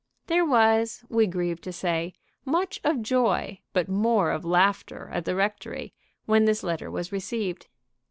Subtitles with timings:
[0.25, 5.35] There was, we grieve to say, much of joy but more of laughter at the
[5.35, 5.93] rectory
[6.25, 7.67] when this letter was received.